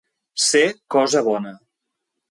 Ser 0.45 0.63
cosa 0.97 1.25
bona. 1.31 1.57